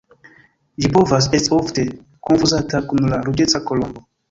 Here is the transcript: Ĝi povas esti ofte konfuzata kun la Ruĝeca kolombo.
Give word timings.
Ĝi 0.85 0.89
povas 0.95 1.27
esti 1.39 1.53
ofte 1.59 1.85
konfuzata 2.31 2.83
kun 2.89 3.13
la 3.15 3.23
Ruĝeca 3.31 3.65
kolombo. 3.71 4.07